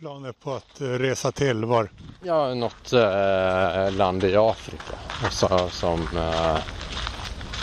[0.00, 1.64] planer på att eh, resa till?
[1.64, 1.90] Var?
[2.22, 4.98] Ja, något eh, land i Afrika.
[5.30, 6.56] Så, som eh,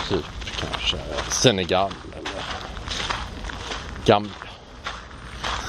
[0.09, 0.25] typ
[0.59, 0.97] kanske
[1.29, 2.43] Senegal eller
[4.05, 4.31] Gambia.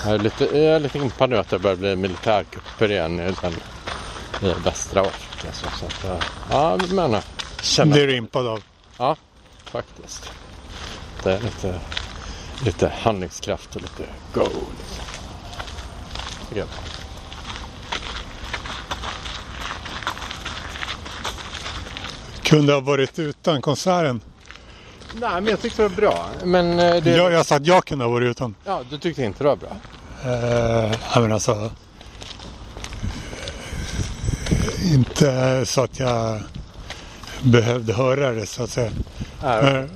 [0.04, 3.34] Jag är lite, jag är lite impad nu att det börjar bli militärkupper igen i,
[3.42, 3.52] den,
[4.50, 5.52] i västra Afrika.
[5.52, 7.16] Så, så att, eh, ja, men
[7.62, 8.62] känner Det är du impad av.
[8.98, 9.16] Ja,
[9.64, 10.32] faktiskt.
[11.22, 11.80] Det är lite,
[12.64, 14.04] lite handlingskraft och lite
[14.34, 14.48] go.
[14.78, 15.17] Liksom.
[16.54, 16.66] Jag.
[22.42, 24.20] Kunde ha varit utan konserten.
[25.20, 26.28] Nej, men jag tyckte det var bra.
[26.44, 27.10] Men eh, det...
[27.16, 28.54] Jag, jag sa att jag kunde ha varit utan.
[28.64, 29.76] Ja, du tyckte inte det var bra?
[30.24, 31.70] Eh, jag menar alltså.
[34.94, 36.40] Inte så att jag
[37.42, 38.90] behövde höra det så att säga.
[39.42, 39.88] Nej,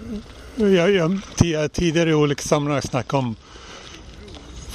[0.57, 3.37] Eh, jag, jag, ti- tidigare i olika sammanhang snackat om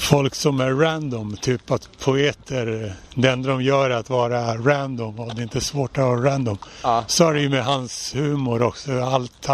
[0.08, 1.38] folk som är random.
[1.38, 5.62] Typ att poeter, det enda de gör är att vara random och det är inte
[5.62, 6.58] svårt att vara random.
[6.84, 7.04] Ja.
[7.08, 9.02] Så är det ju med hans humor också.
[9.02, 9.48] Allt,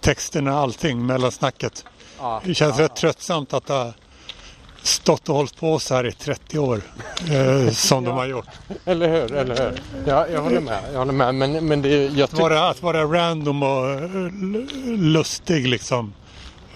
[0.00, 1.84] texterna, allting, mellansnacket.
[2.18, 3.92] ja, Det känns rätt tröttsamt att ha
[4.82, 6.80] stått och hållit på så här i 30 år.
[7.30, 8.48] Eh, som de har gjort.
[8.84, 9.80] Eller hur, eller hur?
[10.06, 10.82] Ja, jag håller med.
[10.92, 11.34] Jag håller med.
[11.34, 14.08] Men, men det, jag Att vara, att vara random och eh,
[14.98, 16.14] lustig liksom.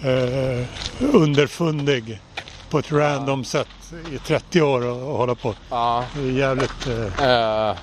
[0.01, 0.65] Eh,
[0.99, 2.19] underfundig
[2.69, 3.67] på ett random sätt
[4.11, 5.53] i 30 år och, och hålla på.
[5.69, 6.87] Ja, Det är jävligt.
[6.87, 7.75] Eh, eh,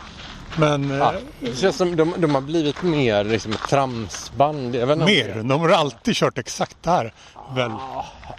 [0.57, 1.15] men eh, ja.
[1.41, 4.73] Det känns som de, de har blivit mer liksom tramsband.
[4.75, 5.35] Mer.
[5.35, 7.15] det- De har alltid kört exakt det här.
[7.55, 7.71] Väl.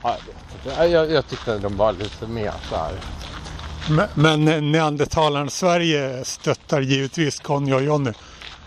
[0.03, 0.17] Ja,
[0.77, 0.89] jag.
[0.89, 2.91] Jag, jag tyckte de var lite mer så här.
[3.89, 8.11] Men, men eh, neandertalaren Sverige stöttar givetvis Conny och Johnny.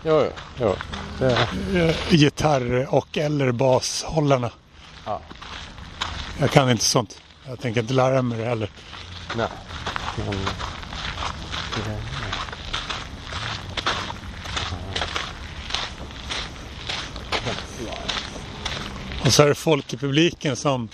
[0.05, 0.75] Jo, jo, jo.
[1.19, 1.47] Det,
[1.79, 4.49] Eh, gitarr och eller bashållarna.
[5.05, 5.21] ja,
[6.39, 7.21] Jag kan inte sånt.
[7.49, 8.69] Jag tänker inte lära mig det heller.
[9.35, 9.47] nej.
[10.17, 10.31] Men,
[11.75, 11.97] det,
[19.25, 20.89] Och så är det folk i publiken som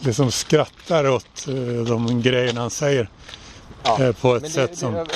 [0.00, 1.54] liksom skrattar åt eh,
[1.86, 3.08] de grejerna han säger.
[3.84, 4.02] ja.
[4.02, 5.06] eh, på ett det- sätt det- som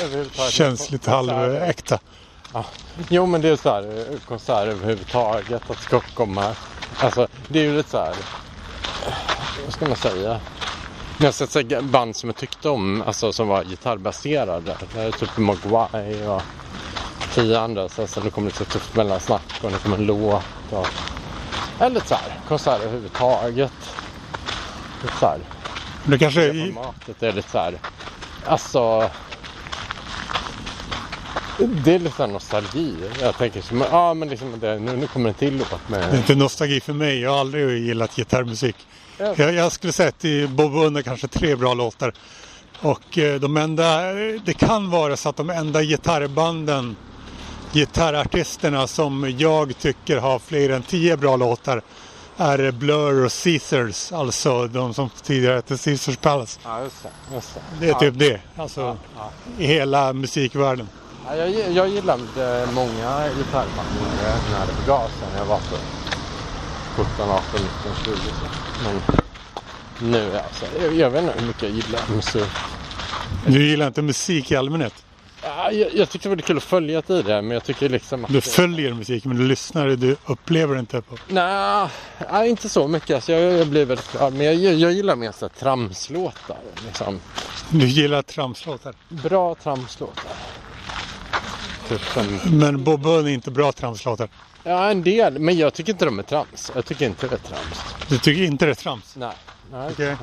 [0.50, 1.98] känns lite konserter- halväkta.
[2.52, 2.64] Ja.
[3.08, 3.82] Jo men det är så här
[4.12, 6.54] eh, konsert överhuvudtaget att ska komma.
[6.98, 8.14] Alltså det är ju lite så här.
[9.64, 10.40] Vad ska man säga?
[11.18, 14.76] Jag har sett så band som jag tyckte om, alltså som var gitarrbaserade.
[14.94, 16.42] Det är typ Mogwai och
[17.34, 17.88] tio andra.
[17.88, 20.44] Så alltså, det kommer lite tufft mellansnack och det kommer en låt.
[20.70, 20.88] Och...
[21.80, 23.72] Eller så här, konserter överhuvudtaget.
[25.02, 25.38] Lite så här.
[26.04, 27.78] Det kanske Det är, formatet är lite så här.
[28.46, 29.10] Alltså.
[31.58, 32.94] Det är lite nostalgi.
[33.20, 36.00] Jag tänker som, ja men liksom det, nu, nu kommer en till låt det är
[36.10, 36.14] med.
[36.14, 37.20] inte nostalgi för mig.
[37.20, 38.76] Jag har aldrig gillat gitarrmusik.
[39.18, 39.34] Ja.
[39.36, 42.12] Jag, jag skulle säga att i Bob Under kanske tre bra låtar.
[42.80, 44.12] Och eh, de enda,
[44.44, 46.96] det kan vara så att de enda gitarrbanden,
[47.72, 51.82] gitarrartisterna som jag tycker har fler än tio bra låtar
[52.36, 54.12] är Blur och Caesars.
[54.12, 56.60] Alltså de som tidigare hette Caesars Palace.
[56.64, 57.34] Ja just det.
[57.34, 57.60] Just det.
[57.80, 57.98] Det är ja.
[57.98, 58.40] typ det.
[58.56, 59.30] Alltså Ja, ja.
[59.58, 60.88] i hela musikvärlden.
[61.28, 62.22] Ja, jag, jag gillade
[62.74, 63.88] många gitarrband
[64.50, 65.28] när det begav sig.
[65.32, 65.76] När jag var på
[66.96, 68.12] 17, 18, 19, 20.
[68.14, 68.46] Så.
[68.84, 69.02] Men
[70.12, 70.64] nu alltså.
[70.82, 72.44] Jag, jag vet inte hur mycket jag gillar musik.
[73.46, 74.94] Du gillar inte musik i allmänhet.
[75.42, 78.32] Ja, jag, jag tyckte det var kul att följa tidigare men jag tycker liksom att...
[78.32, 81.16] Du följer musik men du lyssnar, du upplever inte på.
[81.28, 81.88] Nej,
[82.32, 83.14] nej, inte så mycket.
[83.14, 84.32] Alltså, jag, jag blir väldigt glad.
[84.32, 86.58] Men jag, jag gillar mer så här tramslåtar.
[86.86, 87.20] Liksom.
[87.70, 88.94] Du gillar tramslåtar.
[89.08, 90.24] Bra tramslåtar.
[91.88, 94.28] Typ som, Men Bob Bun är inte bra tramslåtar.
[94.64, 95.38] ja, en del.
[95.38, 96.72] Men jag tycker inte de är trams.
[96.74, 97.80] Jag tycker inte det är trams.
[98.08, 99.16] Du tycker inte det är trams?
[99.16, 99.32] Nej.
[99.72, 99.88] nej.
[99.92, 100.16] Okej.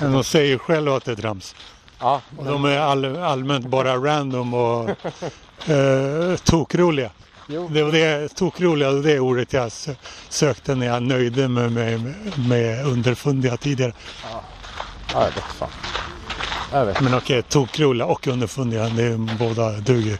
[0.00, 1.54] Men de säger själva att det är trams.
[2.00, 4.90] Ja, Och de är all, allmänt bara random och
[5.70, 7.10] eh, tokroliga.
[7.46, 7.68] jo.
[7.68, 9.96] Det var det tokroliga, det ordet jag sö-
[10.28, 13.92] sökte när jag nöjde mig med, med, med underfundiga tidigare.
[14.32, 14.42] Ja,
[15.12, 15.68] jag vet fan.
[16.72, 17.00] Jag vet.
[17.00, 20.18] Men okej, tokroliga och underfundiga, det är båda duger.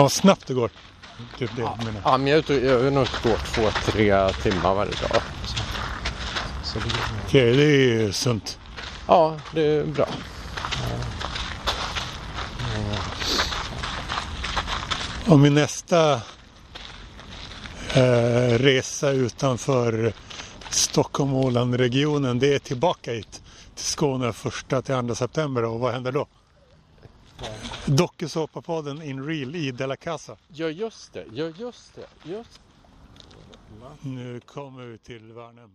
[0.00, 0.70] Fan vad snabbt det går.
[1.38, 2.00] Typ det jag menar.
[2.04, 4.90] Ja, men jag är ute, jag är nog ute och går två, tre timmar varje
[4.92, 5.22] dag.
[5.44, 5.56] Så,
[6.64, 6.84] så det,
[7.26, 8.58] Okej, det är sunt.
[9.06, 10.08] ja, det är bra.
[15.26, 16.12] Och min nästa
[17.94, 20.12] eh, resa utanför
[20.70, 23.42] Stockholm Åland-regionen det är tillbaka hit
[23.74, 26.26] till Skåne första till andra september och vad händer då?
[27.96, 30.36] Dokusåpapodden In Real i De La Casa.
[30.48, 31.24] Ja, just det.
[31.32, 32.30] Ja, just det.
[32.30, 32.60] Just
[34.00, 35.70] Nu kommer vi till Värnhem.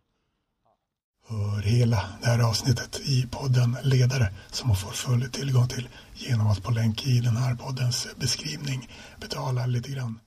[1.28, 6.48] Hör hela det här avsnittet i podden Ledare som man får full tillgång till genom
[6.48, 8.90] att på länk i den här poddens beskrivning
[9.22, 10.20] betala lite grann.